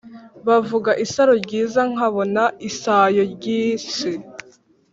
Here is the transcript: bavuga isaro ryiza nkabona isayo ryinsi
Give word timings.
bavuga 0.47 0.91
isaro 1.05 1.33
ryiza 1.43 1.81
nkabona 1.91 2.43
isayo 2.69 3.23
ryinsi 3.33 4.09